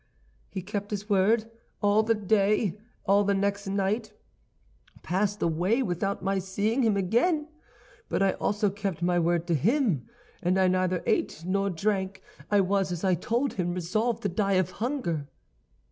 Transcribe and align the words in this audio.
"He 0.49 0.63
kept 0.63 0.89
his 0.89 1.11
word. 1.11 1.45
All 1.79 2.01
the 2.01 2.15
day, 2.15 2.75
all 3.05 3.23
the 3.23 3.35
next 3.35 3.67
night 3.67 4.11
passed 5.03 5.43
away 5.43 5.83
without 5.83 6.23
my 6.23 6.39
seeing 6.39 6.81
him 6.81 6.97
again. 6.97 7.47
But 8.09 8.23
I 8.23 8.31
also 8.31 8.71
kept 8.71 9.03
my 9.03 9.19
word 9.19 9.47
with 9.47 9.59
him, 9.59 10.07
and 10.41 10.59
I 10.59 10.67
neither 10.67 11.03
ate 11.05 11.43
nor 11.45 11.69
drank. 11.69 12.23
I 12.49 12.61
was, 12.61 12.91
as 12.91 13.03
I 13.03 13.13
told 13.13 13.53
him, 13.53 13.75
resolved 13.75 14.23
to 14.23 14.29
die 14.29 14.53
of 14.53 14.71
hunger. 14.71 15.27